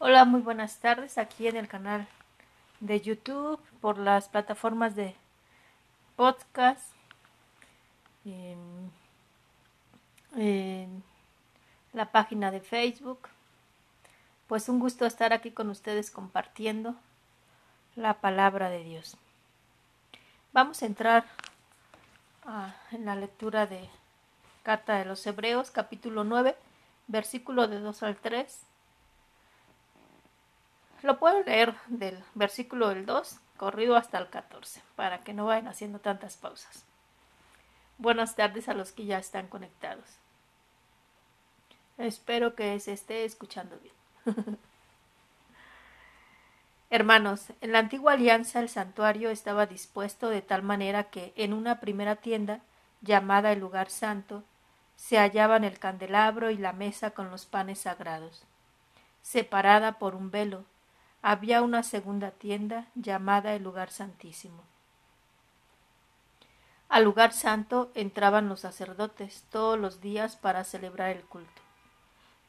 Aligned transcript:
Hola, 0.00 0.24
muy 0.24 0.40
buenas 0.42 0.78
tardes 0.78 1.18
aquí 1.18 1.48
en 1.48 1.56
el 1.56 1.66
canal 1.66 2.06
de 2.78 3.00
YouTube, 3.00 3.60
por 3.80 3.98
las 3.98 4.28
plataformas 4.28 4.94
de 4.94 5.16
podcast, 6.14 6.92
en, 8.24 8.92
la 11.92 12.12
página 12.12 12.52
de 12.52 12.60
Facebook. 12.60 13.28
Pues 14.46 14.68
un 14.68 14.78
gusto 14.78 15.04
estar 15.04 15.32
aquí 15.32 15.50
con 15.50 15.68
ustedes 15.68 16.12
compartiendo 16.12 16.94
la 17.96 18.20
palabra 18.20 18.70
de 18.70 18.84
Dios. 18.84 19.16
Vamos 20.52 20.80
a 20.84 20.86
entrar 20.86 21.24
ah, 22.44 22.72
en 22.92 23.04
la 23.04 23.16
lectura 23.16 23.66
de 23.66 23.90
Carta 24.62 24.96
de 24.96 25.06
los 25.06 25.26
Hebreos, 25.26 25.72
capítulo 25.72 26.22
9, 26.22 26.54
versículo 27.08 27.66
de 27.66 27.80
2 27.80 28.02
al 28.04 28.16
3 28.16 28.60
lo 31.02 31.18
puedo 31.18 31.42
leer 31.42 31.74
del 31.86 32.22
versículo 32.34 32.88
del 32.88 33.06
2 33.06 33.40
corrido 33.56 33.96
hasta 33.96 34.18
el 34.18 34.28
14, 34.28 34.82
para 34.96 35.24
que 35.24 35.34
no 35.34 35.46
vayan 35.46 35.68
haciendo 35.68 35.98
tantas 35.98 36.36
pausas. 36.36 36.84
Buenas 37.98 38.36
tardes 38.36 38.68
a 38.68 38.74
los 38.74 38.92
que 38.92 39.04
ya 39.04 39.18
están 39.18 39.48
conectados. 39.48 40.06
Espero 41.98 42.54
que 42.54 42.78
se 42.78 42.92
esté 42.92 43.24
escuchando 43.24 43.76
bien. 43.80 43.94
Hermanos, 46.90 47.52
en 47.60 47.72
la 47.72 47.80
antigua 47.80 48.12
alianza 48.12 48.60
el 48.60 48.68
santuario 48.68 49.28
estaba 49.30 49.66
dispuesto 49.66 50.30
de 50.30 50.40
tal 50.40 50.62
manera 50.62 51.10
que 51.10 51.34
en 51.36 51.52
una 51.52 51.80
primera 51.80 52.16
tienda, 52.16 52.60
llamada 53.02 53.52
el 53.52 53.58
lugar 53.58 53.90
santo, 53.90 54.44
se 54.96 55.18
hallaban 55.18 55.64
el 55.64 55.78
candelabro 55.78 56.50
y 56.50 56.56
la 56.56 56.72
mesa 56.72 57.10
con 57.10 57.30
los 57.30 57.46
panes 57.46 57.80
sagrados, 57.80 58.44
separada 59.22 59.98
por 59.98 60.14
un 60.14 60.30
velo, 60.30 60.64
había 61.22 61.62
una 61.62 61.82
segunda 61.82 62.30
tienda 62.30 62.86
llamada 62.94 63.54
el 63.54 63.62
lugar 63.62 63.90
santísimo. 63.90 64.62
Al 66.88 67.04
lugar 67.04 67.32
santo 67.32 67.90
entraban 67.94 68.48
los 68.48 68.60
sacerdotes 68.60 69.44
todos 69.50 69.78
los 69.78 70.00
días 70.00 70.36
para 70.36 70.64
celebrar 70.64 71.10
el 71.10 71.22
culto. 71.22 71.62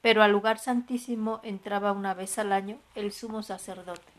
Pero 0.01 0.23
al 0.23 0.31
lugar 0.31 0.59
santísimo 0.59 1.41
entraba 1.43 1.91
una 1.91 2.13
vez 2.13 2.39
al 2.39 2.53
año 2.53 2.79
el 2.95 3.11
sumo 3.11 3.43
sacerdote, 3.43 4.13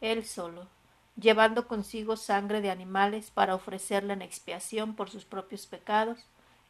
él 0.00 0.24
solo, 0.24 0.68
llevando 1.16 1.66
consigo 1.66 2.16
sangre 2.16 2.60
de 2.60 2.70
animales 2.70 3.32
para 3.32 3.56
ofrecerla 3.56 4.12
en 4.12 4.22
expiación 4.22 4.94
por 4.94 5.10
sus 5.10 5.24
propios 5.24 5.66
pecados 5.66 6.20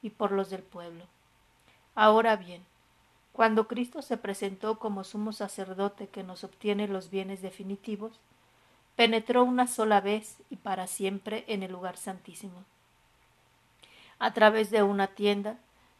y 0.00 0.10
por 0.10 0.32
los 0.32 0.48
del 0.48 0.62
pueblo. 0.62 1.04
Ahora 1.94 2.36
bien, 2.36 2.64
cuando 3.34 3.66
Cristo 3.66 4.00
se 4.00 4.16
presentó 4.16 4.78
como 4.78 5.02
sumo 5.02 5.32
sacerdote 5.32 6.06
que 6.06 6.22
nos 6.22 6.44
obtiene 6.44 6.86
los 6.86 7.10
bienes 7.10 7.42
definitivos, 7.42 8.20
penetró 8.94 9.42
una 9.42 9.66
sola 9.66 10.00
vez 10.00 10.36
y 10.50 10.56
para 10.56 10.86
siempre 10.86 11.44
en 11.48 11.64
el 11.64 11.72
lugar 11.72 11.96
santísimo, 11.96 12.64
a 14.20 14.32
través 14.32 14.70
de 14.70 14.84
una 14.84 15.08
tienda 15.08 15.58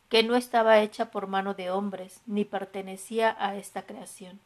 que 0.09 0.23
no 0.23 0.37
estaba 0.37 0.79
hecha 0.79 1.11
por 1.11 1.27
mano 1.27 1.55
de 1.55 1.73
hombres 1.73 2.21
ni 2.25 2.45
pertenecía 2.45 3.35
a 3.41 3.57
esta 3.57 3.83
creación. 3.83 4.39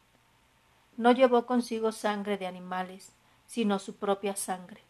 No 0.97 1.11
llevó 1.11 1.45
consigo 1.45 1.91
sangre 1.91 2.39
de 2.39 2.47
animales, 2.47 3.11
sino 3.45 3.77
su 3.77 3.97
propia 3.97 4.35
sangre, 4.35 4.81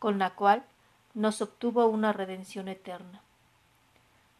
con 0.00 0.18
la 0.18 0.30
cual 0.34 0.64
nos 1.14 1.40
obtuvo 1.40 1.86
una 1.86 2.12
redención 2.12 2.66
eterna 2.66 3.23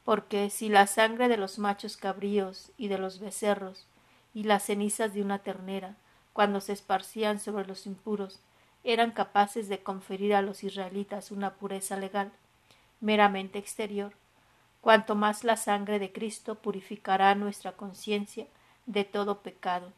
porque 0.05 0.50
si 0.50 0.69
la 0.69 0.86
sangre 0.86 1.28
de 1.28 1.38
los 1.38 1.58
machos 1.58 1.97
cabríos 1.97 2.70
y 2.77 2.88
de 2.88 2.98
los 2.98 3.19
becerros 3.19 3.86
y 4.34 4.44
las 4.44 4.64
cenizas 4.64 5.14
de 5.14 5.22
una 5.22 5.38
ternera, 5.38 5.97
cuando 6.33 6.60
se 6.60 6.72
esparcían 6.72 7.41
sobre 7.41 7.66
los 7.66 7.86
impuros, 7.86 8.41
eran 8.82 9.12
capaces 9.12 9.69
de 9.69 9.82
conferir 9.82 10.34
a 10.34 10.42
los 10.42 10.62
israelitas 10.62 11.31
una 11.31 11.54
pureza 11.54 11.97
legal, 11.97 12.32
meramente 13.00 13.59
exterior, 13.59 14.12
cuanto 14.82 15.15
más 15.15 15.42
la 15.42 15.56
sangre 15.56 15.98
de 15.98 16.12
Cristo 16.12 16.56
purificará 16.56 17.34
nuestra 17.34 17.72
conciencia 17.72 18.47
de 18.84 19.04
todo 19.04 19.41
pecado, 19.41 19.91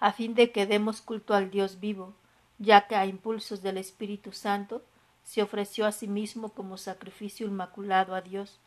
a 0.00 0.12
fin 0.12 0.34
de 0.34 0.50
que 0.50 0.66
demos 0.66 1.00
culto 1.00 1.34
al 1.34 1.50
Dios 1.52 1.78
vivo, 1.78 2.14
ya 2.58 2.88
que 2.88 2.96
a 2.96 3.06
impulsos 3.06 3.62
del 3.62 3.78
Espíritu 3.78 4.32
Santo 4.32 4.82
se 5.24 5.42
ofreció 5.42 5.86
a 5.86 5.92
sí 5.92 6.08
mismo 6.08 6.50
como 6.50 6.76
sacrificio 6.76 7.46
inmaculado 7.46 8.14
a 8.14 8.20
Dios, 8.20 8.60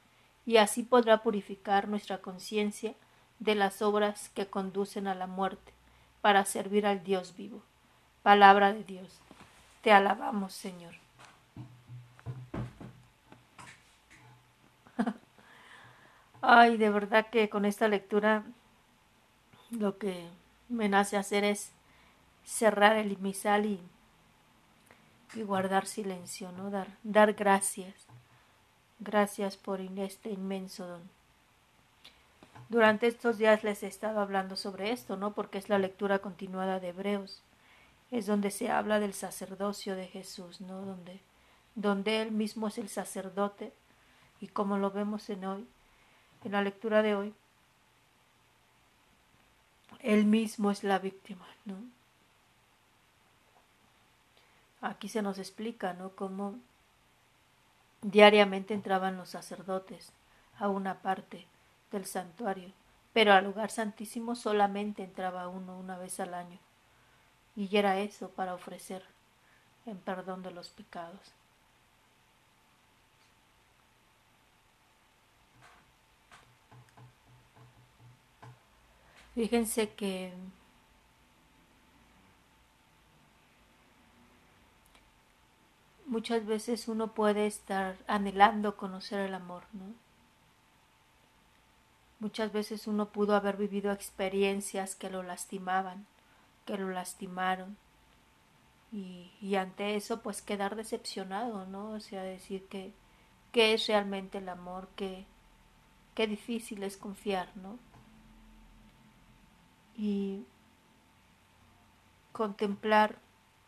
y 0.46 0.58
así 0.58 0.84
podrá 0.84 1.24
purificar 1.24 1.88
nuestra 1.88 2.20
conciencia 2.20 2.94
de 3.40 3.56
las 3.56 3.82
obras 3.82 4.30
que 4.30 4.48
conducen 4.48 5.08
a 5.08 5.16
la 5.16 5.28
muerte, 5.28 5.74
para 6.22 6.46
servir 6.46 6.86
al 6.86 7.04
Dios 7.04 7.36
vivo. 7.36 7.62
Palabra 8.24 8.74
de 8.74 8.84
Dios. 8.84 9.20
Te 9.82 9.92
alabamos, 9.92 10.54
Señor. 10.54 10.96
Ay, 16.42 16.78
de 16.78 16.90
verdad 16.90 17.28
que 17.30 17.50
con 17.50 17.66
esta 17.66 17.88
lectura 17.88 18.44
lo 19.70 19.98
que 19.98 20.28
me 20.70 20.90
nace 20.90 21.18
hacer 21.18 21.44
es 21.44 21.72
cerrar 22.44 22.96
el 22.96 23.18
misal 23.18 23.66
y 23.66 23.80
y 25.34 25.41
guardar 25.41 25.86
silencio, 25.86 26.52
¿no? 26.52 26.69
Dar, 26.69 26.88
dar 27.03 27.34
gracias. 27.34 27.94
Gracias 29.00 29.58
por 29.58 29.81
este 29.81 30.30
inmenso 30.30 30.88
don. 30.88 31.02
Durante 32.69 33.08
estos 33.08 33.38
días 33.38 33.63
les 33.63 33.84
he 33.84 33.88
estado 33.88 34.19
hablando 34.19 34.56
sobre 34.56 34.91
esto, 34.91 35.18
¿no? 35.18 35.34
Porque 35.34 35.58
es 35.58 35.69
la 35.69 35.80
lectura 35.80 36.19
continuada 36.19 36.80
de 36.80 36.90
Hebreos. 36.90 37.41
Es 38.12 38.25
donde 38.25 38.52
se 38.52 38.69
habla 38.69 39.00
del 39.00 39.13
sacerdocio 39.13 39.96
de 39.96 40.08
Jesús, 40.08 40.62
¿no? 40.62 40.81
Donde, 40.81 41.19
donde 41.75 42.22
Él 42.22 42.31
mismo 42.31 42.68
es 42.68 42.78
el 42.78 42.90
sacerdote 42.90 43.74
y 44.40 44.47
como 44.47 44.78
lo 44.78 44.92
vemos 44.92 45.30
en 45.30 45.46
hoy, 45.46 45.68
en 46.44 46.52
la 46.52 46.62
lectura 46.62 47.02
de 47.02 47.16
hoy, 47.16 47.34
Él 50.00 50.25
mismo 50.25 50.72
es 50.72 50.84
la 50.84 51.00
víctima, 51.00 51.47
¿no? 51.66 51.75
Aquí 54.85 55.09
se 55.09 55.23
nos 55.23 55.40
explica, 55.40 55.94
¿no? 55.94 56.12
Cómo 56.12 56.59
diariamente 58.03 58.75
entraban 58.75 59.18
los 59.18 59.29
sacerdotes 59.29 60.12
a 60.59 60.69
una 60.69 61.01
parte 61.01 61.47
del 61.91 62.06
santuario, 62.06 62.72
pero 63.12 63.34
al 63.34 63.45
lugar 63.45 63.72
santísimo 63.72 64.35
solamente 64.35 65.03
entraba 65.03 65.47
uno 65.47 65.75
una 65.75 65.97
vez 65.97 66.19
al 66.19 66.35
año, 66.35 66.59
y 67.56 67.75
era 67.75 67.97
eso 68.00 68.29
para 68.29 68.53
ofrecer 68.53 69.03
en 69.88 69.97
perdón 69.97 70.44
de 70.44 70.51
los 70.51 70.69
pecados. 70.69 71.34
Fíjense 79.34 79.95
que 79.95 80.31
muchas 86.06 86.46
veces 86.46 86.88
uno 86.88 87.14
puede 87.14 87.48
estar 87.48 87.98
anhelando 88.08 88.78
conocer 88.78 89.20
el 89.22 89.34
amor, 89.34 89.64
¿no? 89.74 89.94
Muchas 92.20 92.52
veces 92.54 92.88
uno 92.88 93.10
pudo 93.10 93.36
haber 93.36 93.58
vivido 93.58 93.92
experiencias 93.92 94.96
que 94.96 95.10
lo 95.10 95.24
lastimaban, 95.24 96.06
que 96.66 96.78
lo 96.78 96.90
lastimaron. 96.90 97.78
Y, 98.92 99.56
ante 99.56 99.96
eso, 99.96 100.22
pues 100.22 100.42
quedar 100.42 100.78
decepcionado, 100.78 101.66
¿no? 101.66 101.92
O 101.92 102.00
sea, 102.00 102.24
decir 102.24 102.66
que, 102.68 102.94
qué 103.52 103.74
es 103.74 103.88
realmente 103.88 104.38
el 104.38 104.48
amor, 104.48 104.88
que 104.96 105.26
qué 106.14 106.28
difícil 106.28 106.82
es 106.84 106.96
confiar, 106.96 107.50
¿no? 107.58 107.78
Y 109.98 110.46
contemplar, 112.31 113.18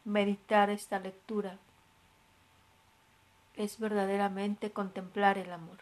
meditar 0.06 0.70
esta 0.70 1.00
lectura 1.00 1.60
es 3.58 3.80
verdaderamente 3.80 4.72
contemplar 4.72 5.38
el 5.38 5.52
amor. 5.52 5.80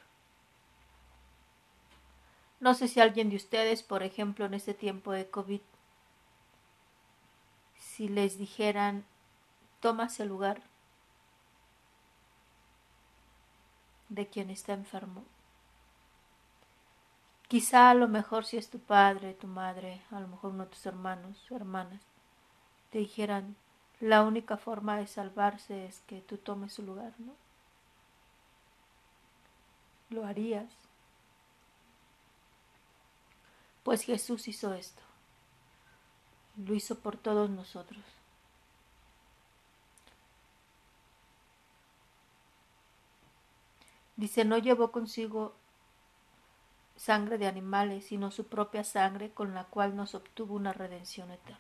No 2.60 2.74
sé 2.74 2.88
si 2.88 3.00
alguien 3.00 3.30
de 3.30 3.36
ustedes, 3.36 3.84
por 3.84 4.02
ejemplo, 4.02 4.46
en 4.46 4.54
este 4.54 4.74
tiempo 4.74 5.12
de 5.12 5.30
COVID, 5.30 5.62
si 7.78 8.08
les 8.08 8.38
dijeran, 8.38 9.06
tomas 9.82 10.20
el 10.20 10.30
lugar 10.30 10.62
de 14.10 14.28
quien 14.28 14.50
está 14.50 14.74
enfermo. 14.74 15.24
Quizá 17.48 17.92
a 17.92 17.94
lo 17.94 18.08
mejor 18.08 18.46
si 18.46 18.58
es 18.58 18.70
tu 18.70 18.80
padre, 18.80 19.34
tu 19.34 19.48
madre, 19.48 20.02
a 20.12 20.20
lo 20.20 20.28
mejor 20.28 20.52
uno 20.52 20.64
de 20.64 20.72
tus 20.72 20.86
hermanos 20.86 21.46
hermanas, 21.52 22.02
te 22.90 23.00
dijeran, 23.00 23.56
la 24.00 24.24
única 24.24 24.58
forma 24.58 24.98
de 24.98 25.08
salvarse 25.08 25.86
es 25.86 26.02
que 26.02 26.22
tú 26.22 26.38
tomes 26.38 26.74
su 26.74 26.82
lugar, 26.82 27.14
¿no? 27.20 27.45
¿Lo 30.10 30.26
harías? 30.26 30.66
Pues 33.84 34.02
Jesús 34.04 34.48
hizo 34.48 34.74
esto. 34.74 35.02
lo 36.58 36.74
hizo 36.74 37.00
por 37.00 37.18
todos 37.18 37.50
nosotros. 37.50 38.04
Dice, 44.16 44.46
no 44.46 44.58
llevó 44.58 44.92
consigo 44.92 45.54
sangre 46.96 47.38
de 47.38 47.48
animales, 47.48 48.06
sino 48.06 48.32
su 48.32 48.48
propia 48.48 48.84
sangre 48.84 49.32
con 49.32 49.54
la 49.54 49.66
cual 49.66 49.96
nos 49.96 50.16
obtuvo 50.16 50.56
una 50.56 50.72
redención 50.74 51.32
eterna. 51.32 51.60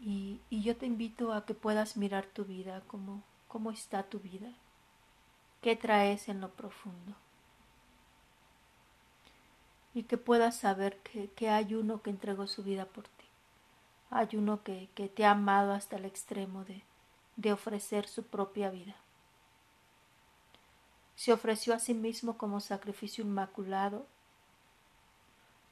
Y, 0.00 0.40
y 0.50 0.62
yo 0.62 0.76
te 0.76 0.86
invito 0.86 1.32
a 1.32 1.44
que 1.44 1.54
puedas 1.54 1.96
mirar 1.96 2.26
tu 2.26 2.44
vida, 2.44 2.82
como 2.86 3.22
cómo 3.48 3.70
está 3.70 4.04
tu 4.04 4.18
vida, 4.20 4.48
qué 5.62 5.76
traes 5.76 6.28
en 6.28 6.40
lo 6.40 6.50
profundo. 6.50 7.14
Y 9.94 10.02
que 10.02 10.18
puedas 10.18 10.56
saber 10.56 10.98
que, 10.98 11.28
que 11.30 11.48
hay 11.48 11.74
uno 11.74 12.02
que 12.02 12.10
entregó 12.10 12.46
su 12.46 12.62
vida 12.62 12.84
por 12.84 13.04
ti. 13.04 13.24
Hay 14.10 14.36
uno 14.36 14.62
que, 14.62 14.88
que 14.94 15.08
te 15.08 15.24
ha 15.24 15.32
amado 15.32 15.72
hasta 15.72 15.96
el 15.96 16.04
extremo 16.04 16.64
de, 16.64 16.82
de 17.36 17.52
ofrecer 17.52 18.06
su 18.06 18.22
propia 18.24 18.70
vida 18.70 18.94
se 21.16 21.32
ofreció 21.32 21.74
a 21.74 21.78
sí 21.78 21.94
mismo 21.94 22.36
como 22.36 22.60
sacrificio 22.60 23.24
inmaculado 23.24 24.06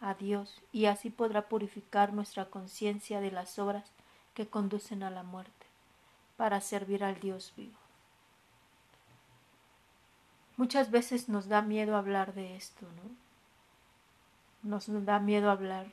a 0.01 0.15
Dios 0.15 0.61
y 0.73 0.87
así 0.87 1.11
podrá 1.11 1.49
purificar 1.49 2.13
nuestra 2.13 2.47
conciencia 2.47 3.21
de 3.21 3.31
las 3.31 3.59
obras 3.59 3.85
que 4.33 4.49
conducen 4.49 5.03
a 5.03 5.11
la 5.11 5.23
muerte 5.23 5.67
para 6.37 6.61
servir 6.61 7.05
al 7.05 7.21
Dios 7.21 7.53
vivo. 7.57 7.84
Muchas 10.57 10.91
veces 10.91 11.29
nos 11.29 11.49
da 11.49 11.63
miedo 11.63 11.97
hablar 11.97 12.35
de 12.35 12.57
esto, 12.57 12.87
¿no? 12.87 14.69
Nos 14.69 14.87
da 15.05 15.19
miedo 15.19 15.51
hablar 15.51 15.87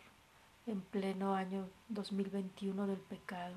en 0.67 0.81
pleno 0.81 1.33
año 1.35 1.67
2021 1.89 2.87
del 2.87 2.99
pecado. 2.99 3.55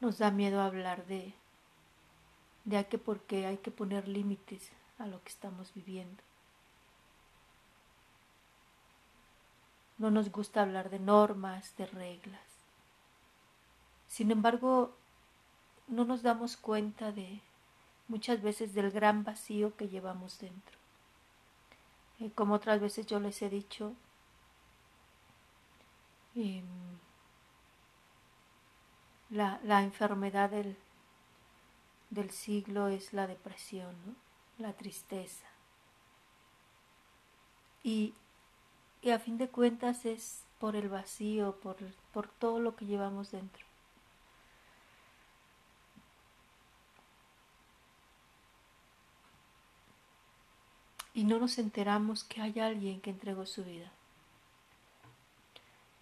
Nos 0.00 0.18
da 0.18 0.30
miedo 0.30 0.60
hablar 0.60 1.06
de 1.06 1.34
de 2.66 2.84
que 2.86 2.98
porque 2.98 3.46
hay 3.46 3.58
que 3.58 3.70
poner 3.70 4.08
límites 4.08 4.70
a 4.98 5.06
lo 5.06 5.22
que 5.22 5.28
estamos 5.28 5.72
viviendo. 5.72 6.22
No 9.98 10.10
nos 10.10 10.30
gusta 10.30 10.62
hablar 10.62 10.90
de 10.90 10.98
normas, 10.98 11.74
de 11.76 11.86
reglas. 11.86 12.42
Sin 14.08 14.32
embargo, 14.32 14.94
no 15.86 16.04
nos 16.04 16.22
damos 16.22 16.56
cuenta 16.56 17.12
de 17.12 17.40
muchas 18.08 18.42
veces 18.42 18.74
del 18.74 18.90
gran 18.90 19.24
vacío 19.24 19.76
que 19.76 19.88
llevamos 19.88 20.38
dentro. 20.38 20.78
Y 22.18 22.30
como 22.30 22.54
otras 22.54 22.80
veces 22.80 23.06
yo 23.06 23.20
les 23.20 23.40
he 23.42 23.50
dicho, 23.50 23.94
em, 26.34 26.64
la, 29.30 29.60
la 29.64 29.82
enfermedad 29.82 30.50
del, 30.50 30.76
del 32.10 32.30
siglo 32.30 32.88
es 32.88 33.12
la 33.12 33.26
depresión, 33.26 33.94
la 34.58 34.72
tristeza. 34.72 35.46
Y, 37.82 38.14
y, 39.02 39.10
a 39.10 39.18
fin 39.18 39.38
de 39.38 39.48
cuentas 39.48 40.06
es 40.06 40.44
por 40.58 40.74
el 40.74 40.88
vacío, 40.88 41.56
por, 41.60 41.76
por 42.12 42.28
todo 42.28 42.58
lo 42.58 42.74
que 42.74 42.86
llevamos 42.86 43.30
dentro. 43.30 43.64
Y 51.16 51.24
no 51.24 51.38
nos 51.38 51.56
enteramos 51.56 52.24
que 52.24 52.42
hay 52.42 52.60
alguien 52.60 53.00
que 53.00 53.08
entregó 53.08 53.46
su 53.46 53.64
vida, 53.64 53.90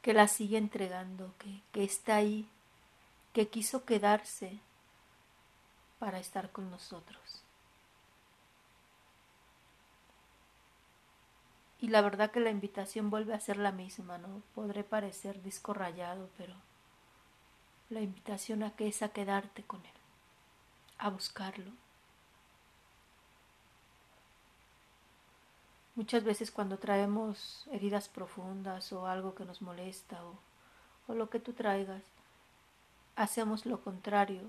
que 0.03 0.13
la 0.13 0.27
sigue 0.27 0.59
entregando, 0.59 1.33
que, 1.39 1.61
que 1.71 1.85
está 1.85 2.17
ahí, 2.17 2.49
que 3.33 3.47
quiso 3.47 3.85
quedarse 3.85 4.59
para 6.01 6.19
estar 6.19 6.51
con 6.51 6.69
nosotros. 6.69 7.45
Y 11.81 11.91
la 11.91 12.01
verdad 12.01 12.33
que 12.33 12.41
la 12.41 12.51
invitación 12.51 13.09
vuelve 13.09 13.35
a 13.35 13.41
ser 13.41 13.59
la 13.59 13.71
misma, 13.71 14.19
¿no? 14.19 14.43
Podré 14.53 14.83
parecer 14.83 15.41
disco 15.45 15.75
rayado, 15.75 16.29
pero 16.37 16.55
la 17.89 18.01
invitación 18.01 18.65
a 18.65 18.73
que 18.75 18.89
es 18.89 19.01
a 19.01 19.11
quedarte 19.11 19.63
con 19.63 19.79
él, 19.87 19.93
a 20.99 21.09
buscarlo. 21.09 21.71
Muchas 25.97 26.25
veces 26.25 26.51
cuando 26.51 26.79
traemos 26.79 27.67
heridas 27.71 28.09
profundas 28.09 28.93
o 28.93 29.07
algo 29.07 29.35
que 29.35 29.45
nos 29.45 29.63
molesta 29.63 30.25
o, 30.25 30.39
o 31.07 31.15
lo 31.15 31.31
que 31.31 31.39
tú 31.39 31.53
traigas, 31.53 32.03
hacemos 33.17 33.65
lo 33.65 33.81
contrario, 33.81 34.43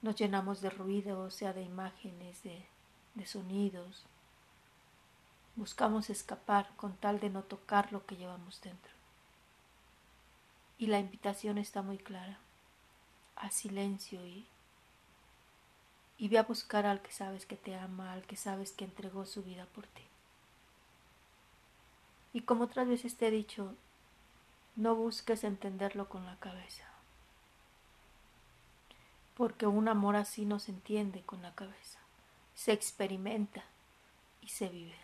nos 0.00 0.16
llenamos 0.16 0.60
de 0.60 0.70
ruido, 0.70 1.20
o 1.20 1.30
sea, 1.30 1.52
de 1.52 1.62
imágenes, 1.62 2.42
de, 2.42 2.66
de 3.14 3.26
sonidos. 3.26 4.04
Buscamos 5.54 6.10
escapar 6.10 6.70
con 6.76 6.96
tal 6.96 7.20
de 7.20 7.30
no 7.30 7.42
tocar 7.42 7.92
lo 7.92 8.04
que 8.06 8.16
llevamos 8.16 8.60
dentro. 8.62 8.92
Y 10.78 10.86
la 10.86 10.98
invitación 10.98 11.58
está 11.58 11.82
muy 11.82 11.98
clara. 11.98 12.38
A 13.36 13.50
silencio 13.50 14.26
y, 14.26 14.46
y 16.22 16.28
ve 16.28 16.38
a 16.38 16.44
buscar 16.44 16.86
al 16.86 17.02
que 17.02 17.10
sabes 17.10 17.46
que 17.46 17.56
te 17.56 17.74
ama, 17.74 18.12
al 18.12 18.22
que 18.22 18.36
sabes 18.36 18.70
que 18.70 18.84
entregó 18.84 19.26
su 19.26 19.42
vida 19.42 19.66
por 19.74 19.88
ti. 19.88 20.04
Y 22.32 22.42
como 22.42 22.62
otras 22.64 22.86
veces 22.86 23.16
te 23.16 23.26
he 23.26 23.30
dicho, 23.32 23.74
no 24.76 24.94
busques 24.94 25.42
entenderlo 25.42 26.08
con 26.08 26.24
la 26.24 26.36
cabeza 26.36 26.92
porque 29.36 29.66
un 29.66 29.88
amor 29.88 30.14
así 30.14 30.44
no 30.44 30.60
se 30.60 30.70
entiende 30.70 31.22
con 31.22 31.42
la 31.42 31.52
cabeza, 31.54 31.98
se 32.54 32.72
experimenta 32.72 33.64
y 34.40 34.48
se 34.48 34.68
vive. 34.68 34.94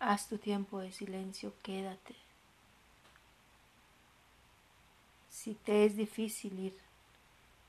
Haz 0.00 0.28
tu 0.28 0.38
tiempo 0.38 0.78
de 0.78 0.90
silencio, 0.90 1.52
quédate. 1.62 2.16
Si 5.28 5.54
te 5.54 5.84
es 5.84 5.96
difícil 5.96 6.58
ir 6.58 6.91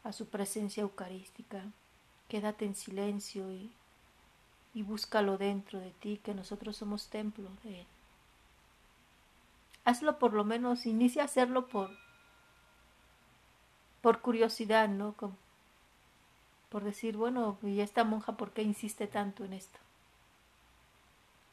a 0.04 0.12
su 0.12 0.28
presencia 0.28 0.82
eucarística, 0.82 1.64
quédate 2.28 2.66
en 2.66 2.76
silencio 2.76 3.52
y, 3.52 3.72
y 4.74 4.84
búscalo 4.84 5.38
dentro 5.38 5.80
de 5.80 5.92
ti, 5.92 6.20
que 6.24 6.34
nosotros 6.34 6.78
somos 6.78 7.08
templo 7.08 7.50
de 7.64 7.82
Él. 7.82 7.88
Hazlo 9.86 10.20
por 10.20 10.34
lo 10.34 10.44
menos, 10.44 10.86
inicia 10.86 11.24
a 11.24 11.26
hacerlo 11.26 11.68
por 11.68 11.90
por 14.02 14.20
curiosidad, 14.20 14.90
¿no? 14.90 15.16
por 16.70 16.84
decir, 16.84 17.16
bueno, 17.16 17.58
¿y 17.64 17.80
esta 17.80 18.04
monja 18.04 18.34
por 18.34 18.52
qué 18.52 18.62
insiste 18.62 19.08
tanto 19.08 19.46
en 19.46 19.54
esto? 19.54 19.80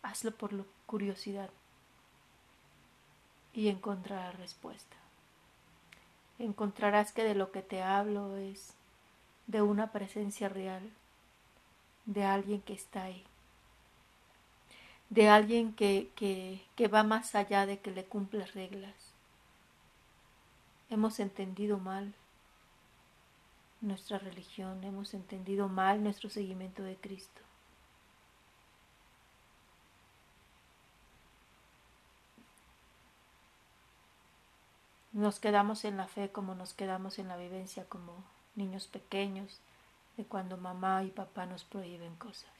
Hazlo 0.02 0.32
por 0.32 0.66
curiosidad 0.86 1.50
y 3.52 3.68
encontrarás 3.68 4.36
respuesta. 4.36 4.96
Encontrarás 6.40 7.12
que 7.12 7.22
de 7.22 7.34
lo 7.34 7.52
que 7.52 7.60
te 7.60 7.82
hablo 7.82 8.38
es 8.38 8.72
de 9.46 9.60
una 9.60 9.92
presencia 9.92 10.48
real, 10.48 10.90
de 12.06 12.24
alguien 12.24 12.62
que 12.62 12.72
está 12.72 13.02
ahí, 13.02 13.22
de 15.10 15.28
alguien 15.28 15.74
que, 15.74 16.10
que, 16.16 16.64
que 16.76 16.88
va 16.88 17.02
más 17.02 17.34
allá 17.34 17.66
de 17.66 17.78
que 17.78 17.90
le 17.90 18.06
cumple 18.06 18.46
reglas. 18.46 18.94
Hemos 20.88 21.20
entendido 21.20 21.78
mal 21.78 22.14
nuestra 23.82 24.18
religión, 24.18 24.82
hemos 24.82 25.12
entendido 25.12 25.68
mal 25.68 26.02
nuestro 26.02 26.30
seguimiento 26.30 26.82
de 26.82 26.96
Cristo. 26.96 27.42
Nos 35.20 35.38
quedamos 35.38 35.84
en 35.84 35.98
la 35.98 36.08
fe 36.08 36.32
como 36.32 36.54
nos 36.54 36.72
quedamos 36.72 37.18
en 37.18 37.28
la 37.28 37.36
vivencia 37.36 37.84
como 37.84 38.24
niños 38.54 38.86
pequeños 38.86 39.60
de 40.16 40.24
cuando 40.24 40.56
mamá 40.56 41.04
y 41.04 41.10
papá 41.10 41.44
nos 41.44 41.62
prohíben 41.62 42.16
cosas. 42.16 42.50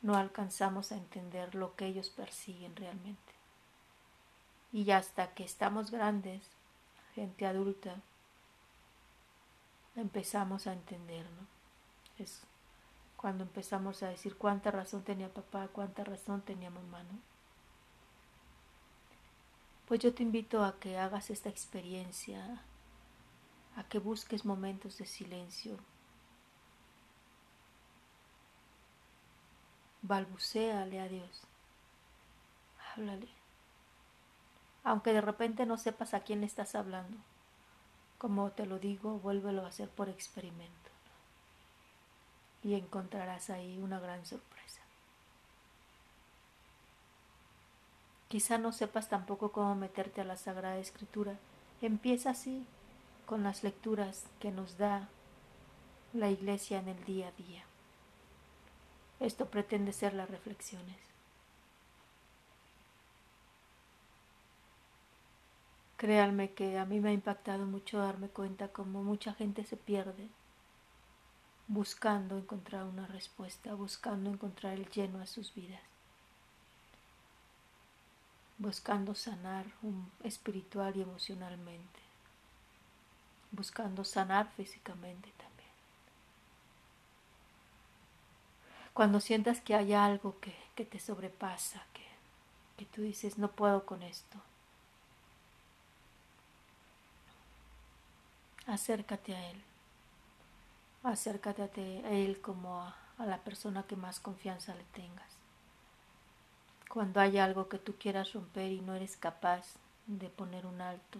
No 0.00 0.16
alcanzamos 0.16 0.92
a 0.92 0.96
entender 0.96 1.54
lo 1.54 1.76
que 1.76 1.84
ellos 1.84 2.08
persiguen 2.08 2.74
realmente. 2.74 3.34
Y 4.72 4.90
hasta 4.92 5.34
que 5.34 5.44
estamos 5.44 5.90
grandes, 5.90 6.40
gente 7.14 7.44
adulta, 7.44 7.96
empezamos 9.94 10.66
a 10.66 10.72
entender, 10.72 11.26
¿no? 11.32 12.24
Es 12.24 12.40
cuando 13.18 13.44
empezamos 13.44 14.02
a 14.02 14.08
decir 14.08 14.38
cuánta 14.38 14.70
razón 14.70 15.02
tenía 15.02 15.28
papá, 15.28 15.68
cuánta 15.68 16.02
razón 16.02 16.40
tenía 16.40 16.70
mamá, 16.70 17.02
¿no? 17.02 17.33
Pues 19.86 20.00
yo 20.00 20.14
te 20.14 20.22
invito 20.22 20.64
a 20.64 20.78
que 20.80 20.98
hagas 20.98 21.30
esta 21.30 21.50
experiencia, 21.50 22.62
a 23.76 23.84
que 23.84 23.98
busques 23.98 24.44
momentos 24.44 24.96
de 24.98 25.06
silencio. 25.06 25.76
Balbuceale 30.02 31.00
a 31.00 31.08
Dios. 31.08 31.42
háblale. 32.94 33.28
Aunque 34.84 35.12
de 35.12 35.20
repente 35.20 35.66
no 35.66 35.76
sepas 35.78 36.14
a 36.14 36.20
quién 36.20 36.44
estás 36.44 36.74
hablando, 36.74 37.16
como 38.18 38.50
te 38.52 38.66
lo 38.66 38.78
digo, 38.78 39.18
vuélvelo 39.18 39.64
a 39.64 39.68
hacer 39.68 39.88
por 39.88 40.08
experimento. 40.08 40.90
Y 42.62 42.74
encontrarás 42.74 43.50
ahí 43.50 43.78
una 43.78 43.98
gran 44.00 44.24
sorpresa. 44.24 44.53
Quizá 48.28 48.58
no 48.58 48.72
sepas 48.72 49.08
tampoco 49.08 49.52
cómo 49.52 49.74
meterte 49.74 50.20
a 50.20 50.24
la 50.24 50.36
Sagrada 50.36 50.78
Escritura. 50.78 51.38
Empieza 51.80 52.30
así, 52.30 52.66
con 53.26 53.42
las 53.42 53.62
lecturas 53.62 54.24
que 54.40 54.50
nos 54.50 54.76
da 54.76 55.08
la 56.12 56.30
Iglesia 56.30 56.78
en 56.78 56.88
el 56.88 57.04
día 57.04 57.28
a 57.28 57.42
día. 57.42 57.64
Esto 59.20 59.46
pretende 59.46 59.92
ser 59.92 60.14
las 60.14 60.30
reflexiones. 60.30 60.98
Créanme 65.96 66.52
que 66.52 66.78
a 66.78 66.84
mí 66.84 67.00
me 67.00 67.10
ha 67.10 67.12
impactado 67.12 67.64
mucho 67.66 67.98
darme 67.98 68.28
cuenta 68.28 68.68
cómo 68.68 69.02
mucha 69.02 69.32
gente 69.32 69.64
se 69.64 69.76
pierde 69.76 70.28
buscando 71.66 72.36
encontrar 72.36 72.84
una 72.84 73.06
respuesta, 73.06 73.74
buscando 73.74 74.30
encontrar 74.30 74.74
el 74.74 74.88
lleno 74.90 75.20
a 75.20 75.26
sus 75.26 75.54
vidas, 75.54 75.80
buscando 78.58 79.14
sanar 79.14 79.66
espiritual 80.22 80.96
y 80.96 81.02
emocionalmente, 81.02 82.00
buscando 83.50 84.04
sanar 84.04 84.50
físicamente 84.56 85.30
también. 85.36 85.70
Cuando 88.92 89.20
sientas 89.20 89.60
que 89.60 89.74
hay 89.74 89.92
algo 89.92 90.38
que, 90.40 90.54
que 90.74 90.84
te 90.84 91.00
sobrepasa, 91.00 91.82
que, 91.92 92.06
que 92.76 92.86
tú 92.86 93.02
dices, 93.02 93.38
no 93.38 93.50
puedo 93.50 93.84
con 93.84 94.02
esto, 94.02 94.38
acércate 98.66 99.34
a 99.34 99.50
Él. 99.50 99.62
Acércate 101.02 101.62
a 102.04 102.10
Él 102.10 102.40
como 102.40 102.80
a, 102.80 102.96
la 103.18 103.38
persona 103.38 103.84
que 103.84 103.96
más 103.96 104.20
confianza 104.20 104.74
le 104.74 104.84
tengas. 104.84 105.43
Cuando 106.94 107.18
hay 107.18 107.38
algo 107.38 107.68
que 107.68 107.80
tú 107.80 107.96
quieras 107.98 108.34
romper 108.34 108.70
y 108.70 108.80
no 108.80 108.94
eres 108.94 109.16
capaz 109.16 109.78
de 110.06 110.28
poner 110.28 110.64
un 110.64 110.80
alto, 110.80 111.18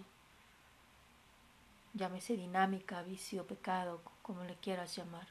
llámese 1.93 2.37
dinámica, 2.37 3.03
vicio, 3.03 3.45
pecado, 3.45 4.01
como 4.21 4.45
le 4.45 4.55
quieras 4.55 4.95
llamar. 4.95 5.27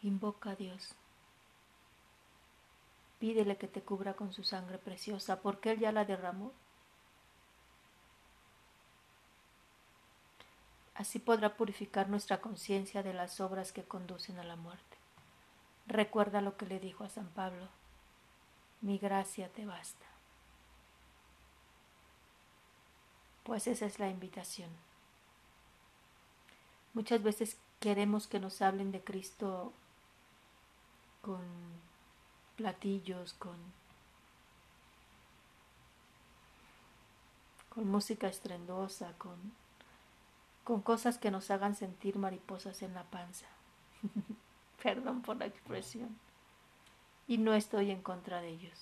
Invoca 0.00 0.52
a 0.52 0.56
Dios. 0.56 0.94
Pídele 3.18 3.58
que 3.58 3.68
te 3.68 3.82
cubra 3.82 4.14
con 4.14 4.32
su 4.32 4.44
sangre 4.44 4.78
preciosa, 4.78 5.42
porque 5.42 5.72
Él 5.72 5.80
ya 5.80 5.92
la 5.92 6.06
derramó. 6.06 6.52
Así 10.94 11.18
podrá 11.18 11.54
purificar 11.58 12.08
nuestra 12.08 12.40
conciencia 12.40 13.02
de 13.02 13.12
las 13.12 13.40
obras 13.42 13.72
que 13.72 13.84
conducen 13.84 14.38
a 14.38 14.42
la 14.42 14.56
muerte. 14.56 14.96
Recuerda 15.86 16.40
lo 16.40 16.56
que 16.56 16.64
le 16.64 16.80
dijo 16.80 17.04
a 17.04 17.10
San 17.10 17.28
Pablo, 17.28 17.68
mi 18.86 18.98
gracia 18.98 19.48
te 19.52 19.66
basta. 19.66 20.06
Pues 23.44 23.66
esa 23.66 23.86
es 23.86 23.98
la 23.98 24.08
invitación. 24.08 24.70
Muchas 26.94 27.22
veces 27.22 27.58
queremos 27.80 28.26
que 28.26 28.40
nos 28.40 28.62
hablen 28.62 28.92
de 28.92 29.02
Cristo 29.02 29.72
con 31.20 31.44
platillos, 32.56 33.34
con, 33.34 33.56
con 37.68 37.88
música 37.88 38.28
estrendosa, 38.28 39.12
con 39.18 39.52
con 40.66 40.82
cosas 40.82 41.16
que 41.16 41.30
nos 41.30 41.52
hagan 41.52 41.76
sentir 41.76 42.18
mariposas 42.18 42.82
en 42.82 42.92
la 42.92 43.04
panza. 43.04 43.46
Perdón 44.82 45.22
por 45.22 45.36
la 45.36 45.46
expresión. 45.46 46.18
Y 47.28 47.38
no 47.38 47.54
estoy 47.54 47.90
en 47.90 48.02
contra 48.02 48.40
de 48.40 48.48
ellos. 48.48 48.78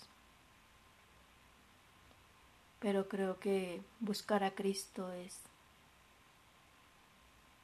Pero 2.80 3.08
creo 3.08 3.38
que 3.40 3.82
buscar 4.00 4.44
a 4.44 4.54
Cristo 4.54 5.10
es, 5.12 5.40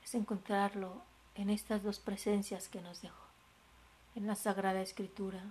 es 0.03 0.15
encontrarlo 0.15 1.03
en 1.35 1.51
estas 1.51 1.83
dos 1.83 1.99
presencias 1.99 2.69
que 2.69 2.81
nos 2.81 3.03
dejó, 3.03 3.25
en 4.15 4.27
la 4.27 4.35
Sagrada 4.35 4.81
Escritura, 4.81 5.43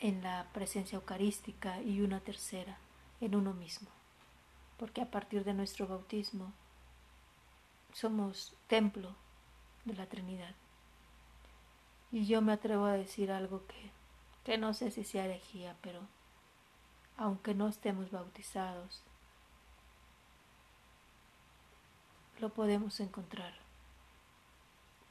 en 0.00 0.22
la 0.22 0.48
presencia 0.52 0.96
eucarística 0.96 1.80
y 1.80 2.00
una 2.00 2.18
tercera, 2.20 2.76
en 3.20 3.36
uno 3.36 3.52
mismo 3.52 3.88
porque 4.82 5.00
a 5.00 5.08
partir 5.08 5.44
de 5.44 5.54
nuestro 5.54 5.86
bautismo 5.86 6.52
somos 7.92 8.52
templo 8.66 9.14
de 9.84 9.94
la 9.94 10.06
Trinidad. 10.06 10.56
Y 12.12 12.26
yo 12.26 12.42
me 12.42 12.52
atrevo 12.52 12.84
a 12.84 12.92
decir 12.92 13.32
algo 13.32 13.66
que, 13.66 13.90
que 14.44 14.58
no 14.58 14.74
sé 14.74 14.90
si 14.90 15.02
sea 15.02 15.24
herejía, 15.24 15.76
pero 15.80 16.00
aunque 17.16 17.54
no 17.54 17.68
estemos 17.68 18.10
bautizados, 18.10 19.02
lo 22.38 22.50
podemos 22.50 23.00
encontrar, 23.00 23.54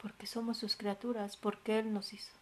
porque 0.00 0.26
somos 0.26 0.58
sus 0.58 0.76
criaturas, 0.76 1.36
porque 1.36 1.78
Él 1.78 1.92
nos 1.92 2.12
hizo. 2.12 2.32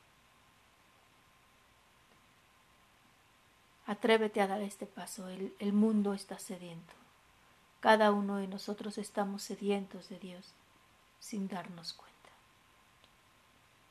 Atrévete 3.87 4.41
a 4.41 4.47
dar 4.47 4.61
este 4.61 4.87
paso, 4.87 5.29
el, 5.29 5.55
el 5.59 5.73
mundo 5.73 6.13
está 6.13 6.39
sediento. 6.39 6.95
Cada 7.81 8.13
uno 8.13 8.37
de 8.37 8.47
nosotros 8.47 8.99
estamos 8.99 9.43
sedientos 9.43 10.09
de 10.11 10.19
Dios 10.19 10.53
sin 11.19 11.49
darnos 11.49 11.95
cuenta. 11.95 12.11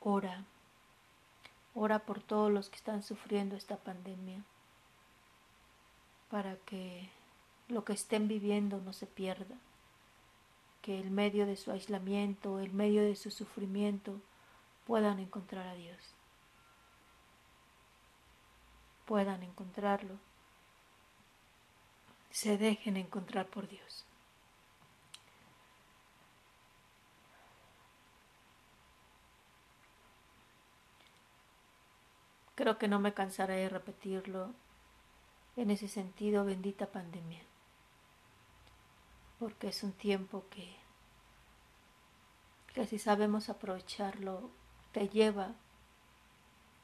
Ora, 0.00 0.44
ora 1.74 2.00
por 2.00 2.20
todos 2.20 2.50
los 2.50 2.68
que 2.68 2.76
están 2.76 3.02
sufriendo 3.02 3.56
esta 3.56 3.76
pandemia, 3.76 4.42
para 6.30 6.56
que 6.56 7.08
lo 7.68 7.84
que 7.84 7.92
estén 7.92 8.28
viviendo 8.28 8.80
no 8.80 8.92
se 8.92 9.06
pierda, 9.06 9.56
que 10.82 10.98
el 11.00 11.10
medio 11.10 11.46
de 11.46 11.56
su 11.56 11.70
aislamiento, 11.70 12.58
el 12.58 12.72
medio 12.72 13.02
de 13.02 13.16
su 13.16 13.30
sufrimiento, 13.30 14.20
puedan 14.86 15.18
encontrar 15.18 15.66
a 15.66 15.74
Dios, 15.74 15.98
puedan 19.06 19.42
encontrarlo 19.42 20.18
se 22.30 22.56
dejen 22.56 22.96
encontrar 22.96 23.46
por 23.48 23.68
Dios. 23.68 24.06
Creo 32.60 32.76
que 32.76 32.88
no 32.88 33.00
me 33.00 33.14
cansaré 33.14 33.54
de 33.54 33.68
repetirlo 33.70 34.50
en 35.56 35.70
ese 35.70 35.88
sentido, 35.88 36.44
bendita 36.44 36.88
pandemia, 36.88 37.40
porque 39.38 39.68
es 39.68 39.82
un 39.82 39.92
tiempo 39.92 40.44
que, 40.50 40.76
que 42.74 42.86
si 42.86 42.98
sabemos 42.98 43.48
aprovecharlo, 43.48 44.50
te 44.92 45.08
lleva, 45.08 45.54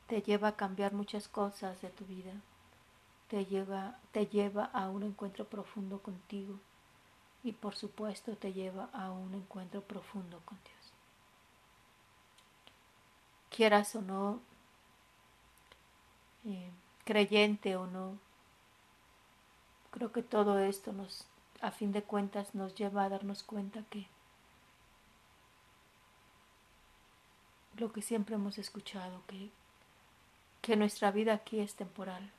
te 0.07 0.23
lleva 0.23 0.49
a 0.49 0.57
cambiar 0.57 0.95
muchas 0.95 1.29
cosas 1.29 1.83
de 1.83 1.91
tu 1.91 2.07
vida. 2.07 2.33
Te 3.29 3.45
lleva, 3.45 3.99
te 4.13 4.29
lleva 4.29 4.65
a 4.65 4.89
un 4.89 5.03
encuentro 5.03 5.45
profundo 5.45 5.99
contigo. 5.99 6.59
Y 7.45 7.53
por 7.53 7.77
supuesto 7.77 8.35
te 8.35 8.55
lleva 8.55 8.89
a 8.95 9.11
un 9.11 9.35
encuentro 9.35 9.83
profundo 9.83 10.41
con 10.47 10.57
Dios. 10.65 10.93
Quieras 13.51 13.95
o 13.95 14.01
no, 14.01 14.41
eh, 16.47 16.71
creyente 17.05 17.77
o 17.77 17.87
no, 17.87 18.19
creo 19.91 20.13
que 20.13 20.23
todo 20.23 20.59
esto 20.59 20.93
nos, 20.93 21.27
a 21.61 21.71
fin 21.71 21.93
de 21.93 22.03
cuentas, 22.03 22.55
nos 22.55 22.75
lleva 22.75 23.05
a 23.05 23.09
darnos 23.09 23.43
cuenta 23.43 23.83
que 23.91 24.07
lo 27.79 27.93
que 27.93 28.03
siempre 28.03 28.37
hemos 28.37 28.59
escuchado, 28.59 29.23
que, 29.27 29.51
que 30.63 30.77
nuestra 30.77 31.11
vida 31.11 31.35
aquí 31.35 31.61
es 31.61 31.75
temporal 31.75 32.31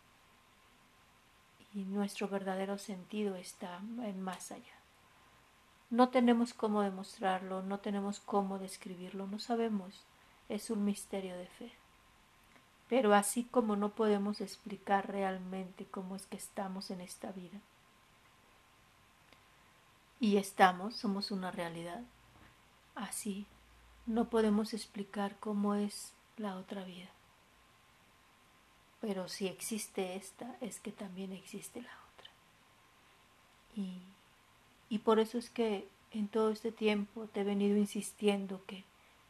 y 1.73 1.79
nuestro 1.83 2.27
verdadero 2.27 2.77
sentido 2.77 3.35
está 3.35 3.77
en 4.03 4.21
más 4.21 4.51
allá. 4.51 4.73
No 5.89 6.09
tenemos 6.09 6.53
cómo 6.53 6.81
demostrarlo, 6.81 7.61
no 7.61 7.79
tenemos 7.79 8.19
cómo 8.19 8.59
describirlo, 8.59 9.27
no 9.27 9.39
sabemos, 9.39 10.03
es 10.49 10.69
un 10.69 10.83
misterio 10.83 11.37
de 11.37 11.47
fe. 11.47 11.76
Pero 12.89 13.13
así 13.13 13.43
como 13.43 13.75
no 13.75 13.89
podemos 13.89 14.41
explicar 14.41 15.07
realmente 15.07 15.85
cómo 15.85 16.15
es 16.15 16.25
que 16.25 16.37
estamos 16.37 16.89
en 16.89 17.01
esta 17.01 17.31
vida, 17.31 17.59
y 20.19 20.37
estamos, 20.37 20.95
somos 20.95 21.31
una 21.31 21.51
realidad, 21.51 22.01
así 22.95 23.45
no 24.05 24.29
podemos 24.29 24.73
explicar 24.73 25.35
cómo 25.39 25.75
es 25.75 26.13
la 26.37 26.55
otra 26.55 26.83
vida. 26.83 27.09
Pero 28.99 29.27
si 29.27 29.47
existe 29.47 30.15
esta, 30.15 30.55
es 30.59 30.79
que 30.79 30.91
también 30.91 31.33
existe 31.33 31.81
la 31.81 31.91
otra. 31.91 32.31
Y, 33.75 33.99
y 34.89 34.99
por 34.99 35.19
eso 35.19 35.37
es 35.37 35.49
que 35.51 35.87
en 36.11 36.27
todo 36.27 36.49
este 36.49 36.71
tiempo 36.71 37.27
te 37.27 37.41
he 37.41 37.43
venido 37.43 37.77
insistiendo 37.77 38.65
que, 38.65 38.85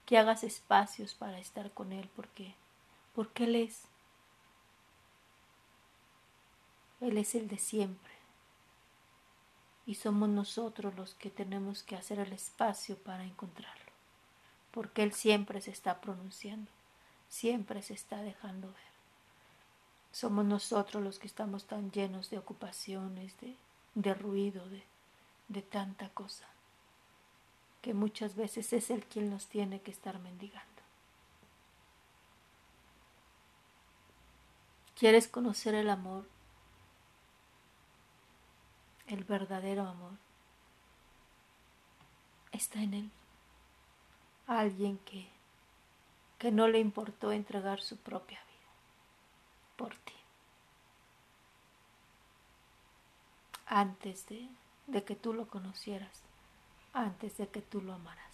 que 0.06 0.18
hagas 0.18 0.44
espacios 0.46 1.16
para 1.16 1.40
estar 1.40 1.72
con 1.72 1.92
Él, 1.92 2.10
porque, 2.16 2.56
porque 3.17 3.45
Él 3.45 3.55
es. 3.55 3.81
Él 7.01 7.17
es 7.17 7.33
el 7.33 7.47
de 7.47 7.57
siempre. 7.57 8.13
Y 9.88 9.95
somos 9.95 10.29
nosotros 10.29 10.93
los 10.95 11.15
que 11.15 11.31
tenemos 11.31 11.81
que 11.81 11.95
hacer 11.95 12.19
el 12.19 12.31
espacio 12.31 12.95
para 12.95 13.24
encontrarlo. 13.24 13.91
Porque 14.69 15.01
Él 15.01 15.13
siempre 15.13 15.62
se 15.62 15.71
está 15.71 16.00
pronunciando, 16.00 16.69
siempre 17.27 17.81
se 17.81 17.95
está 17.95 18.21
dejando 18.21 18.67
ver. 18.67 18.91
Somos 20.12 20.45
nosotros 20.45 21.03
los 21.03 21.17
que 21.17 21.25
estamos 21.25 21.65
tan 21.65 21.91
llenos 21.91 22.29
de 22.29 22.38
ocupaciones, 22.38 23.33
de, 23.41 23.55
de 23.95 24.13
ruido, 24.13 24.69
de, 24.69 24.83
de 25.47 25.63
tanta 25.63 26.09
cosa, 26.09 26.45
que 27.81 27.95
muchas 27.95 28.36
veces 28.36 28.74
es 28.74 28.91
el 28.91 29.03
quien 29.05 29.31
nos 29.31 29.47
tiene 29.47 29.81
que 29.81 29.89
estar 29.89 30.19
mendigando. 30.19 30.76
¿Quieres 34.98 35.27
conocer 35.27 35.75
el 35.75 35.92
amor? 35.92 36.25
El 39.06 39.24
verdadero 39.24 39.88
amor 39.88 40.13
está 42.51 42.82
en 42.82 42.94
él. 42.96 43.12
Alguien 44.48 44.98
que, 45.00 45.27
que 46.39 46.51
no 46.51 46.68
le 46.68 46.80
importó 46.80 47.32
entregar 47.32 47.80
su 47.80 47.98
propia 47.98 48.39
vida 48.39 48.72
por 49.75 49.94
ti. 49.94 50.13
Antes 53.68 54.25
de, 54.27 54.50
de 54.88 55.04
que 55.04 55.16
tú 55.16 55.32
lo 55.34 55.48
conocieras, 55.48 56.22
antes 56.94 57.38
de 57.38 57.48
que 57.50 57.62
tú 57.62 57.82
lo 57.82 57.94
amaras. 57.94 58.25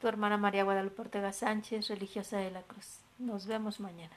Tu 0.00 0.08
hermana 0.08 0.38
María 0.38 0.64
Guadalupe 0.64 1.02
Ortega 1.02 1.34
Sánchez, 1.34 1.88
religiosa 1.88 2.38
de 2.38 2.50
la 2.50 2.62
Cruz. 2.62 3.00
Nos 3.18 3.46
vemos 3.46 3.80
mañana. 3.80 4.16